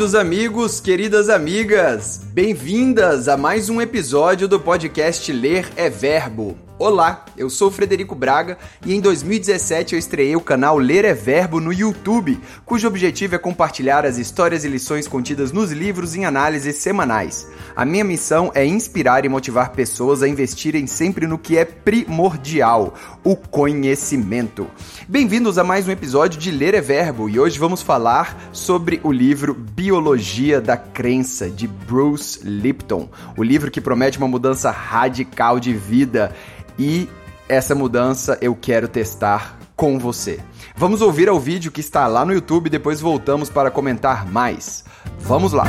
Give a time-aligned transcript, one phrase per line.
[0.00, 6.69] Queridos amigos, queridas amigas, bem-vindas a mais um episódio do podcast Ler é Verbo.
[6.82, 8.56] Olá, eu sou Frederico Braga
[8.86, 13.38] e em 2017 eu estreiei o canal Ler é Verbo no YouTube, cujo objetivo é
[13.38, 17.46] compartilhar as histórias e lições contidas nos livros em análises semanais.
[17.76, 22.94] A minha missão é inspirar e motivar pessoas a investirem sempre no que é primordial,
[23.22, 24.66] o conhecimento.
[25.06, 29.12] Bem-vindos a mais um episódio de Ler é Verbo e hoje vamos falar sobre o
[29.12, 35.74] livro Biologia da Crença de Bruce Lipton, o livro que promete uma mudança radical de
[35.74, 36.34] vida.
[36.82, 37.10] E
[37.46, 40.40] essa mudança eu quero testar com você.
[40.74, 44.82] Vamos ouvir ao vídeo que está lá no YouTube e depois voltamos para comentar mais.
[45.18, 45.66] Vamos lá!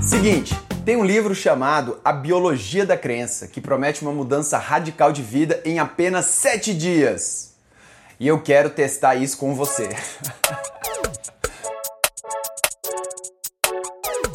[0.00, 5.20] Seguinte, tem um livro chamado A Biologia da Crença, que promete uma mudança radical de
[5.20, 7.52] vida em apenas 7 dias.
[8.18, 9.90] E eu quero testar isso com você.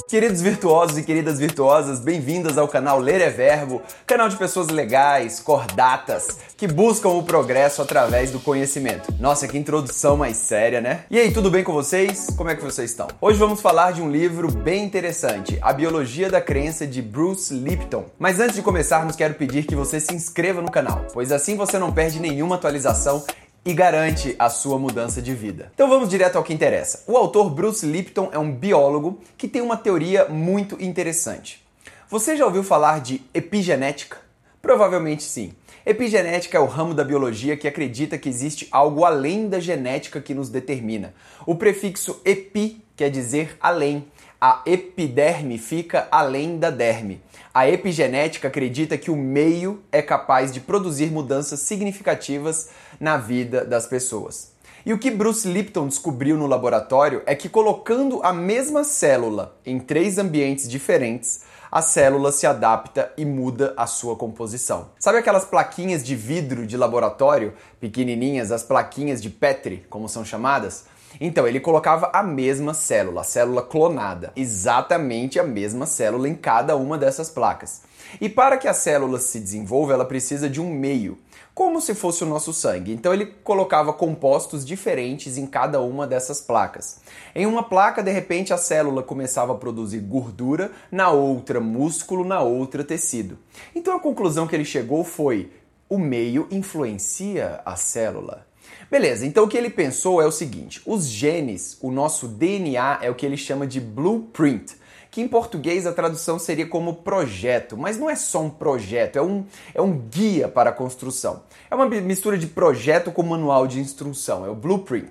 [0.10, 5.40] Queridos virtuosos e queridas virtuosas, bem-vindas ao canal Ler é Verbo, canal de pessoas legais,
[5.40, 9.14] cordatas, que buscam o progresso através do conhecimento.
[9.20, 11.04] Nossa, que introdução mais séria, né?
[11.12, 12.26] E aí, tudo bem com vocês?
[12.36, 13.08] Como é que vocês estão?
[13.22, 18.06] Hoje vamos falar de um livro bem interessante, A Biologia da Crença de Bruce Lipton.
[18.18, 21.78] Mas antes de começarmos, quero pedir que você se inscreva no canal, pois assim você
[21.78, 23.24] não perde nenhuma atualização
[23.66, 25.72] e garante a sua mudança de vida.
[25.74, 27.04] Então vamos direto ao que interessa.
[27.08, 31.64] O autor Bruce Lipton é um biólogo que tem uma teoria muito interessante.
[32.10, 34.18] Você já ouviu falar de epigenética?
[34.62, 35.54] Provavelmente sim.
[35.86, 40.34] Epigenética é o ramo da biologia que acredita que existe algo além da genética que
[40.34, 41.14] nos determina.
[41.46, 44.06] O prefixo epi quer dizer além.
[44.42, 47.22] A epiderme fica além da derme.
[47.54, 52.70] A epigenética acredita que o meio é capaz de produzir mudanças significativas
[53.02, 54.54] na vida das pessoas.
[54.86, 59.78] E o que Bruce Lipton descobriu no laboratório é que colocando a mesma célula em
[59.78, 64.88] três ambientes diferentes, a célula se adapta e muda a sua composição.
[64.97, 70.86] Sabe aquelas plaquinhas de vidro de laboratório, pequenininhas, as plaquinhas de Petri, como são chamadas?
[71.20, 76.75] Então, ele colocava a mesma célula, a célula clonada, exatamente a mesma célula em cada
[76.75, 77.81] uma dessas placas.
[78.20, 81.18] E para que a célula se desenvolva, ela precisa de um meio,
[81.53, 82.94] como se fosse o nosso sangue.
[82.94, 87.02] Então ele colocava compostos diferentes em cada uma dessas placas.
[87.36, 92.42] Em uma placa, de repente, a célula começava a produzir gordura, na outra músculo, na
[92.42, 93.38] outra tecido.
[93.75, 95.52] Então a conclusão que ele chegou foi:
[95.90, 98.49] o meio influencia a célula.
[98.89, 103.09] Beleza, então o que ele pensou é o seguinte: os genes, o nosso DNA é
[103.09, 104.75] o que ele chama de blueprint,
[105.11, 109.22] que em português a tradução seria como projeto, mas não é só um projeto, é
[109.22, 109.45] um,
[109.75, 111.44] é um guia para a construção.
[111.69, 115.09] É uma mistura de projeto com manual de instrução, é o blueprint.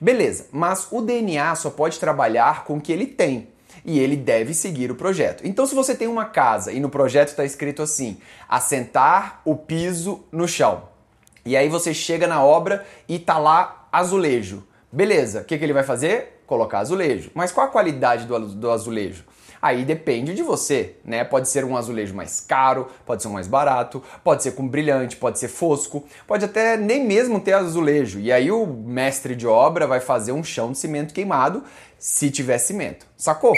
[0.00, 3.48] Beleza, mas o DNA só pode trabalhar com o que ele tem
[3.84, 5.46] e ele deve seguir o projeto.
[5.46, 8.16] Então, se você tem uma casa e no projeto está escrito assim:
[8.48, 10.84] assentar o piso no chão,
[11.48, 14.64] e aí você chega na obra e tá lá azulejo.
[14.92, 16.42] Beleza, o que, que ele vai fazer?
[16.46, 17.30] Colocar azulejo.
[17.34, 19.24] Mas qual a qualidade do, do azulejo?
[19.62, 21.24] Aí depende de você, né?
[21.24, 25.16] Pode ser um azulejo mais caro, pode ser um mais barato, pode ser com brilhante,
[25.16, 28.20] pode ser fosco, pode até nem mesmo ter azulejo.
[28.20, 31.64] E aí o mestre de obra vai fazer um chão de cimento queimado
[31.98, 33.06] se tiver cimento.
[33.16, 33.54] Sacou?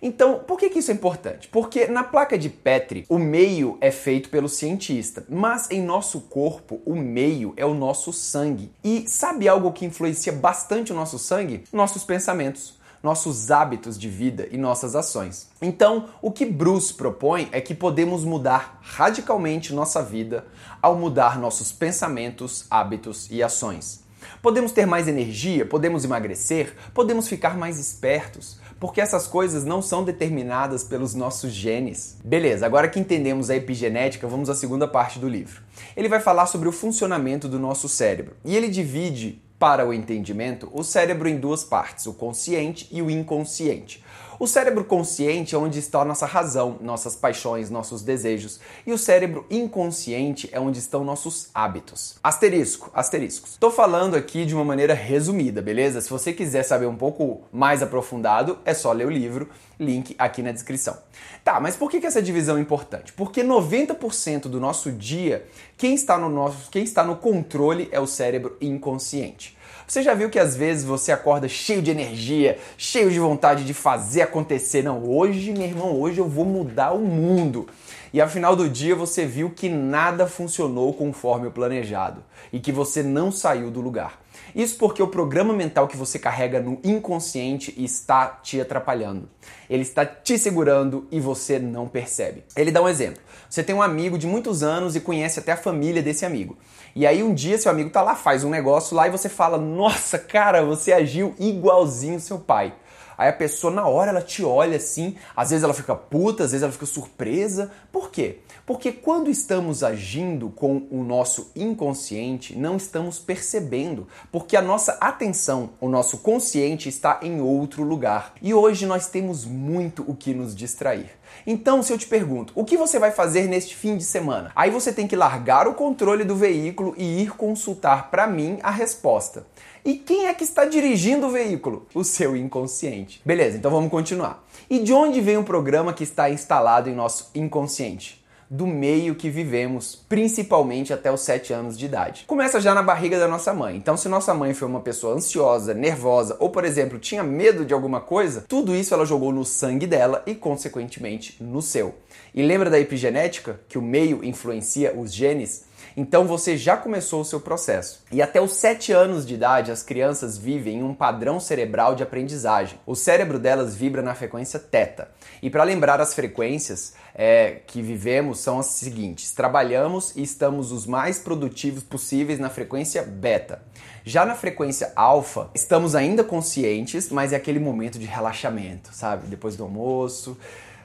[0.00, 1.48] Então, por que, que isso é importante?
[1.48, 6.80] Porque na placa de Petri, o meio é feito pelo cientista, mas em nosso corpo,
[6.86, 8.70] o meio é o nosso sangue.
[8.84, 11.64] E sabe algo que influencia bastante o nosso sangue?
[11.72, 15.48] Nossos pensamentos nossos hábitos de vida e nossas ações.
[15.62, 20.44] Então, o que Bruce propõe é que podemos mudar radicalmente nossa vida
[20.82, 24.02] ao mudar nossos pensamentos, hábitos e ações.
[24.42, 30.04] Podemos ter mais energia, podemos emagrecer, podemos ficar mais espertos, porque essas coisas não são
[30.04, 32.16] determinadas pelos nossos genes.
[32.24, 35.62] Beleza, agora que entendemos a epigenética, vamos à segunda parte do livro.
[35.96, 40.70] Ele vai falar sobre o funcionamento do nosso cérebro e ele divide para o entendimento
[40.72, 44.02] o cérebro em duas partes, o consciente e o inconsciente.
[44.40, 48.60] O cérebro consciente é onde está a nossa razão, nossas paixões, nossos desejos.
[48.86, 52.20] E o cérebro inconsciente é onde estão nossos hábitos.
[52.22, 53.54] Asterisco, asteriscos.
[53.54, 56.00] Estou falando aqui de uma maneira resumida, beleza?
[56.00, 60.40] Se você quiser saber um pouco mais aprofundado, é só ler o livro, link aqui
[60.40, 60.96] na descrição.
[61.42, 63.12] Tá, mas por que essa divisão é importante?
[63.14, 68.06] Porque 90% do nosso dia, quem está no nosso, quem está no controle é o
[68.06, 69.57] cérebro inconsciente.
[69.88, 73.72] Você já viu que às vezes você acorda cheio de energia, cheio de vontade de
[73.72, 74.82] fazer acontecer?
[74.82, 77.66] Não, hoje, meu irmão, hoje eu vou mudar o mundo.
[78.12, 82.70] E ao final do dia você viu que nada funcionou conforme o planejado e que
[82.70, 84.20] você não saiu do lugar.
[84.58, 89.28] Isso porque o programa mental que você carrega no inconsciente está te atrapalhando.
[89.70, 92.42] Ele está te segurando e você não percebe.
[92.56, 93.22] Ele dá um exemplo.
[93.48, 96.58] Você tem um amigo de muitos anos e conhece até a família desse amigo.
[96.92, 99.58] E aí um dia seu amigo tá lá, faz um negócio lá e você fala:
[99.58, 102.74] "Nossa, cara, você agiu igualzinho seu pai".
[103.18, 106.52] Aí a pessoa na hora ela te olha assim, às vezes ela fica puta, às
[106.52, 107.68] vezes ela fica surpresa.
[107.90, 108.38] Por quê?
[108.64, 115.70] Porque quando estamos agindo com o nosso inconsciente, não estamos percebendo, porque a nossa atenção,
[115.80, 118.34] o nosso consciente está em outro lugar.
[118.40, 121.10] E hoje nós temos muito o que nos distrair.
[121.46, 124.52] Então, se eu te pergunto, o que você vai fazer neste fim de semana?
[124.54, 128.70] Aí você tem que largar o controle do veículo e ir consultar para mim a
[128.70, 129.46] resposta.
[129.88, 131.86] E quem é que está dirigindo o veículo?
[131.94, 133.22] O seu inconsciente.
[133.24, 134.46] Beleza, então vamos continuar.
[134.68, 138.22] E de onde vem o programa que está instalado em nosso inconsciente?
[138.50, 142.24] do meio que vivemos, principalmente até os 7 anos de idade.
[142.26, 143.76] Começa já na barriga da nossa mãe.
[143.76, 147.74] Então, se nossa mãe foi uma pessoa ansiosa, nervosa ou, por exemplo, tinha medo de
[147.74, 151.96] alguma coisa, tudo isso ela jogou no sangue dela e, consequentemente, no seu.
[152.34, 155.68] E lembra da epigenética, que o meio influencia os genes?
[155.96, 158.04] Então você já começou o seu processo.
[158.10, 162.02] E até os 7 anos de idade, as crianças vivem em um padrão cerebral de
[162.02, 162.78] aprendizagem.
[162.86, 165.08] O cérebro delas vibra na frequência teta.
[165.42, 170.86] E para lembrar as frequências é, que vivemos são as seguintes: trabalhamos e estamos os
[170.86, 173.62] mais produtivos possíveis na frequência beta.
[174.04, 179.26] Já na frequência alfa, estamos ainda conscientes, mas é aquele momento de relaxamento, sabe?
[179.26, 180.38] Depois do almoço,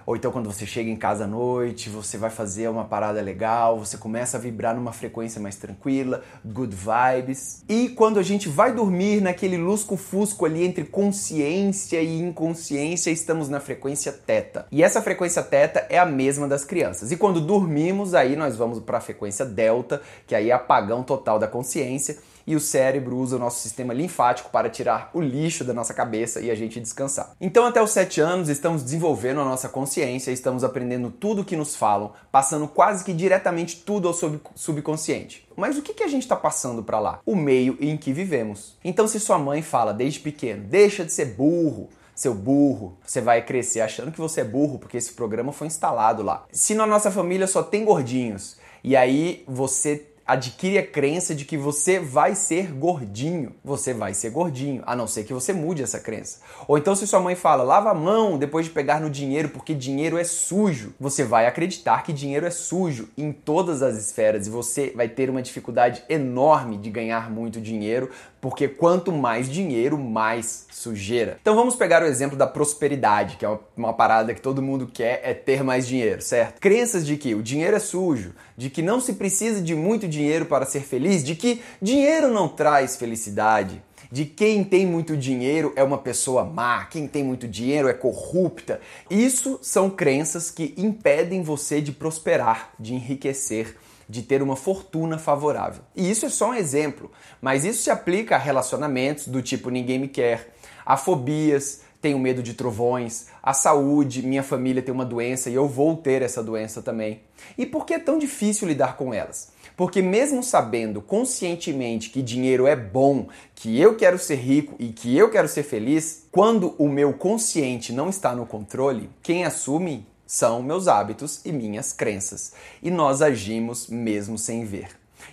[0.05, 3.79] ou então quando você chega em casa à noite, você vai fazer uma parada legal,
[3.79, 7.63] você começa a vibrar numa frequência mais tranquila, good vibes.
[7.69, 13.59] E quando a gente vai dormir naquele lusco-fusco ali entre consciência e inconsciência, estamos na
[13.59, 14.65] frequência teta.
[14.71, 17.11] E essa frequência teta é a mesma das crianças.
[17.11, 21.39] E quando dormimos, aí nós vamos para a frequência delta, que aí é apagão total
[21.39, 25.73] da consciência e o cérebro usa o nosso sistema linfático para tirar o lixo da
[25.73, 27.31] nossa cabeça e a gente descansar.
[27.39, 31.55] Então, até os 7 anos, estamos desenvolvendo a nossa consciência, estamos aprendendo tudo o que
[31.55, 35.47] nos falam, passando quase que diretamente tudo ao sub subconsciente.
[35.55, 37.19] Mas o que, que a gente está passando para lá?
[37.25, 38.77] O meio em que vivemos.
[38.83, 43.43] Então, se sua mãe fala desde pequeno, deixa de ser burro, seu burro, você vai
[43.43, 46.45] crescer achando que você é burro porque esse programa foi instalado lá.
[46.51, 51.57] Se na nossa família só tem gordinhos e aí você adquire a crença de que
[51.57, 53.53] você vai ser gordinho.
[53.63, 56.39] Você vai ser gordinho, a não ser que você mude essa crença.
[56.67, 59.73] Ou então, se sua mãe fala, lava a mão depois de pegar no dinheiro porque
[59.73, 64.49] dinheiro é sujo, você vai acreditar que dinheiro é sujo em todas as esferas e
[64.49, 68.09] você vai ter uma dificuldade enorme de ganhar muito dinheiro,
[68.43, 71.37] porque quanto mais dinheiro, mais sujeira.
[71.41, 75.21] Então vamos pegar o exemplo da prosperidade, que é uma, parada que todo mundo quer
[75.23, 76.59] é ter mais dinheiro, certo?
[76.59, 80.45] Crenças de que o dinheiro é sujo, de que não se precisa de muito dinheiro
[80.45, 83.81] para ser feliz, de que dinheiro não traz felicidade,
[84.11, 88.81] de quem tem muito dinheiro é uma pessoa má, quem tem muito dinheiro é corrupta.
[89.09, 93.77] Isso são crenças que impedem você de prosperar, de enriquecer,
[94.13, 95.81] de ter uma fortuna favorável.
[95.95, 97.11] E isso é só um exemplo,
[97.41, 100.53] mas isso se aplica a relacionamentos do tipo ninguém me quer,
[100.85, 105.67] a fobias, tenho medo de trovões, a saúde, minha família tem uma doença e eu
[105.67, 107.21] vou ter essa doença também.
[107.57, 109.51] E por que é tão difícil lidar com elas?
[109.75, 115.17] Porque mesmo sabendo conscientemente que dinheiro é bom, que eu quero ser rico e que
[115.17, 120.63] eu quero ser feliz, quando o meu consciente não está no controle, quem assume são
[120.63, 122.53] meus hábitos e minhas crenças.
[122.81, 124.87] E nós agimos mesmo sem ver.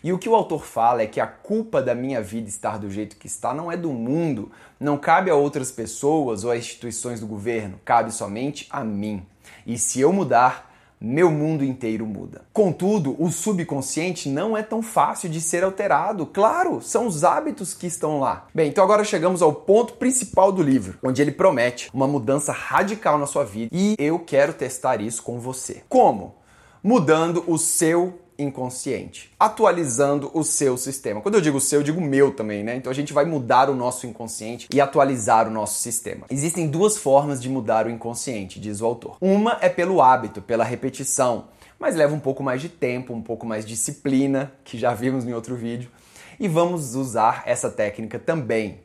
[0.05, 2.91] E o que o autor fala é que a culpa da minha vida estar do
[2.91, 7.19] jeito que está não é do mundo, não cabe a outras pessoas ou a instituições
[7.19, 9.25] do governo, cabe somente a mim.
[9.67, 10.70] E se eu mudar,
[11.01, 12.43] meu mundo inteiro muda.
[12.53, 16.27] Contudo, o subconsciente não é tão fácil de ser alterado.
[16.27, 18.47] Claro, são os hábitos que estão lá.
[18.55, 23.19] Bem, então agora chegamos ao ponto principal do livro, onde ele promete uma mudança radical
[23.19, 25.83] na sua vida e eu quero testar isso com você.
[25.89, 26.35] Como?
[26.83, 31.21] Mudando o seu inconsciente, atualizando o seu sistema.
[31.21, 32.77] Quando eu digo seu, eu digo meu também, né?
[32.77, 36.27] Então a gente vai mudar o nosso inconsciente e atualizar o nosso sistema.
[36.31, 39.17] Existem duas formas de mudar o inconsciente, diz o autor.
[39.21, 43.47] Uma é pelo hábito, pela repetição, mas leva um pouco mais de tempo, um pouco
[43.47, 45.91] mais de disciplina, que já vimos em outro vídeo.
[46.39, 48.81] E vamos usar essa técnica também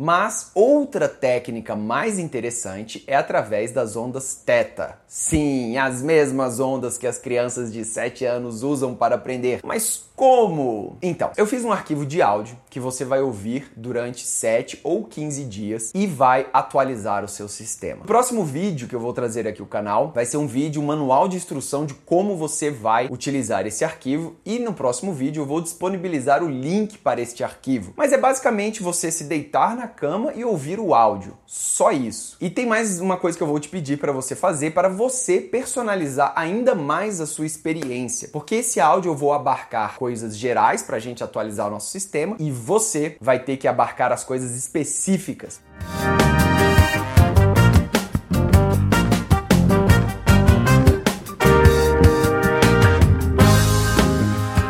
[0.00, 4.96] mas outra técnica mais interessante é através das ondas teta.
[5.08, 9.58] Sim, as mesmas ondas que as crianças de 7 anos usam para aprender.
[9.64, 10.98] Mas Como?
[11.00, 15.44] Então, eu fiz um arquivo de áudio que você vai ouvir durante 7 ou 15
[15.44, 18.02] dias e vai atualizar o seu sistema.
[18.02, 20.86] O próximo vídeo que eu vou trazer aqui o canal vai ser um vídeo, um
[20.86, 25.46] manual de instrução de como você vai utilizar esse arquivo e no próximo vídeo eu
[25.46, 27.94] vou disponibilizar o link para este arquivo.
[27.96, 31.36] Mas é basicamente você se deitar na cama e ouvir o áudio.
[31.46, 32.36] Só isso.
[32.40, 35.40] E tem mais uma coisa que eu vou te pedir para você fazer para você
[35.40, 38.28] personalizar ainda mais a sua experiência.
[38.32, 42.36] Porque esse áudio eu vou abarcar coisas gerais para a gente atualizar o nosso sistema
[42.38, 45.60] e você vai ter que abarcar as coisas específicas.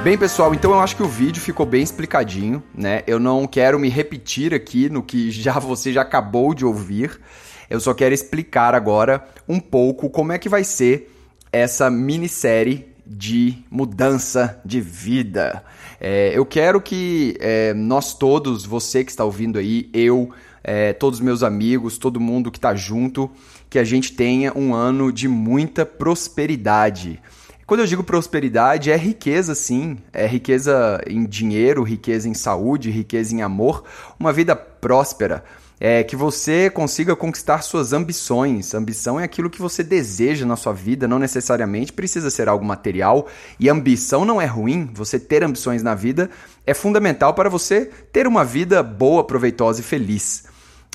[0.05, 3.02] Bem, pessoal, então eu acho que o vídeo ficou bem explicadinho, né?
[3.05, 7.21] Eu não quero me repetir aqui no que já você já acabou de ouvir.
[7.69, 11.12] Eu só quero explicar agora um pouco como é que vai ser
[11.52, 15.64] essa minissérie de mudança de vida.
[16.00, 20.31] É, eu quero que é, nós todos, você que está ouvindo aí, eu,
[20.62, 23.31] é, todos meus amigos, todo mundo que está junto,
[23.69, 27.21] que a gente tenha um ano de muita prosperidade.
[27.68, 33.34] Quando eu digo prosperidade, é riqueza sim, é riqueza em dinheiro, riqueza em saúde, riqueza
[33.34, 33.84] em amor,
[34.18, 35.44] uma vida próspera.
[35.78, 38.72] É que você consiga conquistar suas ambições.
[38.72, 43.28] Ambição é aquilo que você deseja na sua vida, não necessariamente precisa ser algo material.
[43.60, 44.88] E ambição não é ruim.
[44.94, 46.30] Você ter ambições na vida
[46.66, 50.44] é fundamental para você ter uma vida boa, proveitosa e feliz.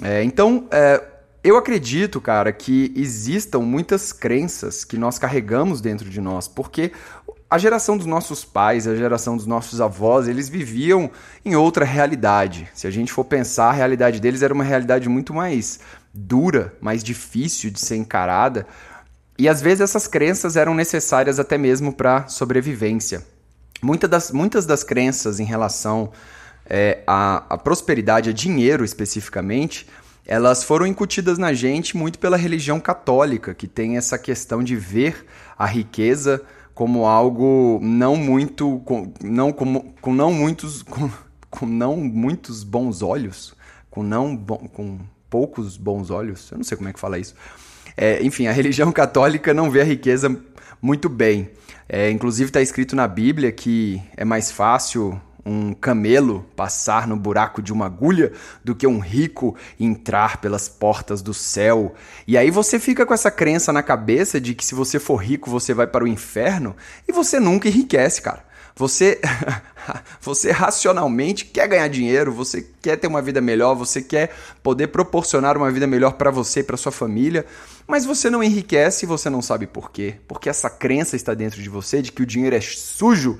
[0.02, 1.02] É, então, é,
[1.44, 6.94] eu acredito, cara, que existam muitas crenças que nós carregamos dentro de nós, porque
[7.50, 11.12] a geração dos nossos pais, a geração dos nossos avós, eles viviam
[11.44, 12.68] em outra realidade.
[12.74, 15.80] Se a gente for pensar, a realidade deles era uma realidade muito mais
[16.14, 18.66] dura, mais difícil de ser encarada,
[19.38, 23.26] e às vezes essas crenças eram necessárias até mesmo para sobrevivência.
[23.82, 26.12] Muitas das, muitas das crenças em relação
[26.66, 29.88] é, à, à prosperidade, a dinheiro especificamente,
[30.26, 35.26] elas foram incutidas na gente muito pela religião católica, que tem essa questão de ver
[35.58, 36.42] a riqueza
[36.74, 41.10] como algo não muito com, não como, com não muitos com,
[41.50, 43.54] com não muitos bons olhos,
[43.90, 45.00] com não com
[45.30, 46.52] poucos bons olhos.
[46.52, 47.36] Eu não sei como é que fala isso.
[47.96, 50.36] É, enfim, a religião católica não vê a riqueza
[50.82, 51.50] muito bem.
[51.88, 57.62] É, inclusive está escrito na Bíblia que é mais fácil um camelo passar no buraco
[57.62, 58.32] de uma agulha
[58.64, 61.94] do que um rico entrar pelas portas do céu.
[62.28, 65.50] E aí você fica com essa crença na cabeça de que se você for rico
[65.50, 66.76] você vai para o inferno
[67.08, 68.54] e você nunca enriquece, cara.
[68.76, 69.22] Você
[70.20, 74.34] você racionalmente quer ganhar dinheiro, você quer ter uma vida melhor, você quer
[74.64, 77.46] poder proporcionar uma vida melhor para você e para sua família,
[77.86, 80.16] mas você não enriquece e você não sabe por quê.
[80.28, 83.40] Porque essa crença está dentro de você de que o dinheiro é sujo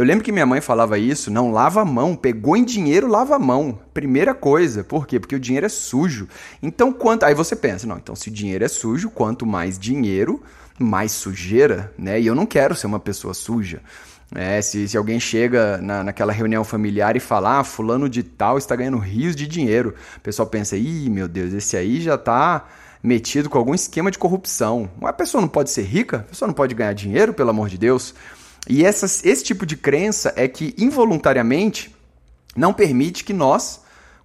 [0.00, 3.36] eu lembro que minha mãe falava isso, não lava a mão, pegou em dinheiro, lava
[3.36, 3.78] a mão.
[3.92, 5.20] Primeira coisa, por quê?
[5.20, 6.26] Porque o dinheiro é sujo.
[6.62, 7.24] Então, quanto.
[7.24, 10.42] Aí você pensa, não, então se o dinheiro é sujo, quanto mais dinheiro,
[10.78, 12.18] mais sujeira, né?
[12.18, 13.82] E eu não quero ser uma pessoa suja.
[14.34, 18.56] É, se, se alguém chega na, naquela reunião familiar e fala, ah, fulano de tal
[18.56, 22.66] está ganhando rios de dinheiro, o pessoal pensa, ih, meu Deus, esse aí já está
[23.02, 24.90] metido com algum esquema de corrupção.
[25.02, 26.18] A pessoa não pode ser rica?
[26.20, 28.14] A pessoa não pode ganhar dinheiro, pelo amor de Deus?
[28.68, 31.94] E essas, esse tipo de crença é que involuntariamente
[32.56, 33.80] não permite que nós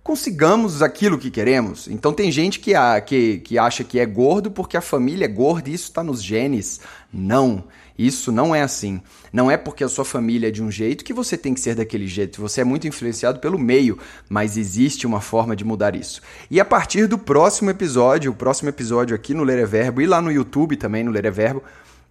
[0.06, 1.88] consigamos aquilo que queremos.
[1.88, 5.28] Então tem gente que, a, que, que acha que é gordo porque a família é
[5.28, 6.80] gorda e isso está nos genes.
[7.12, 7.64] Não,
[7.98, 9.02] isso não é assim.
[9.34, 11.74] Não é porque a sua família é de um jeito que você tem que ser
[11.74, 12.40] daquele jeito.
[12.40, 13.98] Você é muito influenciado pelo meio,
[14.30, 16.22] mas existe uma forma de mudar isso.
[16.52, 20.06] E a partir do próximo episódio, o próximo episódio aqui no Ler é Verbo e
[20.06, 21.64] lá no YouTube também no Ler é Verbo,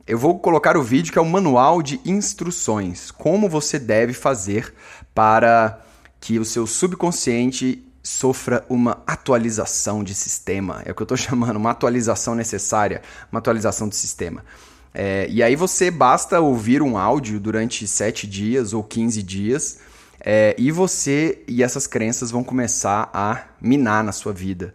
[0.06, 4.74] eu vou colocar o vídeo que é o manual de instruções, como você deve fazer
[5.14, 5.80] para
[6.20, 10.82] que o seu subconsciente sofra uma atualização de sistema.
[10.84, 14.44] É o que eu estou chamando, uma atualização necessária, uma atualização de sistema.
[14.92, 19.78] É, e aí você basta ouvir um áudio durante 7 dias ou 15 dias
[20.20, 24.74] é, e você e essas crenças vão começar a minar na sua vida.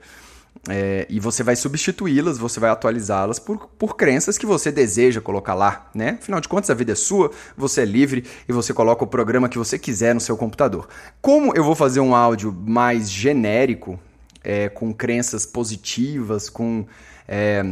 [0.72, 5.56] É, e você vai substituí-las, você vai atualizá-las por, por crenças que você deseja colocar
[5.56, 6.18] lá, né?
[6.22, 9.50] Afinal de contas, a vida é sua, você é livre e você coloca o programa
[9.50, 10.88] que você quiser no seu computador.
[11.22, 14.00] Como eu vou fazer um áudio mais genérico,
[14.44, 16.86] é, com crenças positivas, com.
[17.28, 17.64] É,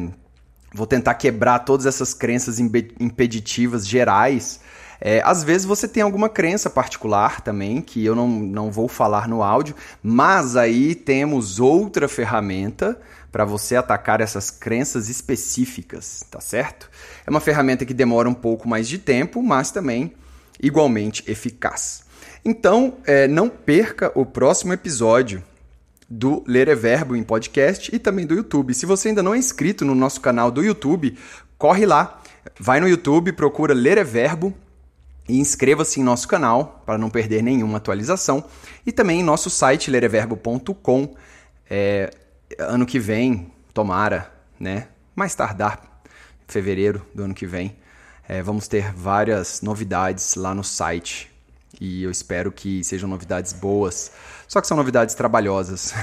[0.73, 4.59] vou tentar quebrar todas essas crenças impeditivas gerais
[4.99, 9.27] é, às vezes você tem alguma crença particular também, que eu não, não vou falar
[9.27, 12.99] no áudio, mas aí temos outra ferramenta
[13.31, 16.89] para você atacar essas crenças específicas, tá certo?
[17.25, 20.13] É uma ferramenta que demora um pouco mais de tempo, mas também
[20.61, 22.03] igualmente eficaz.
[22.43, 25.43] Então, é, não perca o próximo episódio
[26.09, 28.73] do Ler é Verbo em podcast e também do YouTube.
[28.73, 31.17] Se você ainda não é inscrito no nosso canal do YouTube,
[31.57, 32.21] corre lá,
[32.57, 34.55] vai no YouTube, procura Ler é Verbo
[35.27, 38.45] e inscreva-se em nosso canal para não perder nenhuma atualização
[38.85, 41.15] e também em nosso site lereverbo.com.
[41.69, 42.11] É,
[42.57, 44.87] ano que vem, tomara, né?
[45.15, 46.01] Mais tardar,
[46.47, 47.75] fevereiro do ano que vem,
[48.27, 51.36] é, vamos ter várias novidades lá no site
[51.79, 54.11] e eu espero que sejam novidades boas.
[54.47, 55.93] Só que são novidades trabalhosas.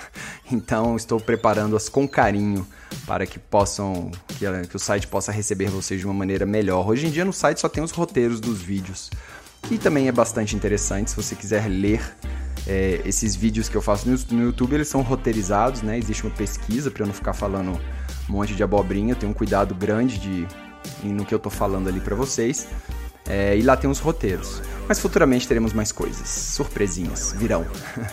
[0.50, 2.66] então estou preparando-as com carinho
[3.06, 6.88] para que possam que, que, o site possa receber vocês de uma maneira melhor.
[6.88, 9.10] Hoje em dia no site só tem os roteiros dos vídeos,
[9.62, 12.00] que também é bastante interessante se você quiser ler
[12.66, 15.98] é, esses vídeos que eu faço no, no, YouTube, eles são roteirizados, né?
[15.98, 17.78] Existe uma pesquisa para eu não ficar falando
[18.28, 20.46] um monte de abobrinha, eu tenho um cuidado grande de
[21.02, 22.68] no que eu tô falando ali para vocês.
[23.28, 24.62] É, e lá tem os roteiros.
[24.88, 27.66] Mas futuramente teremos mais coisas, surpresinhas, virão.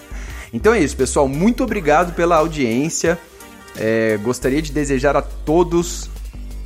[0.54, 1.28] então é isso, pessoal.
[1.28, 3.20] Muito obrigado pela audiência.
[3.76, 6.10] É, gostaria de desejar a todos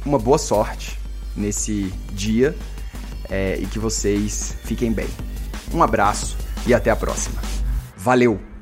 [0.06, 1.00] uma boa sorte
[1.36, 2.56] nesse dia
[3.30, 5.08] é, e que vocês fiquem bem.
[5.74, 7.42] Um abraço e até a próxima.
[7.98, 8.55] Valeu!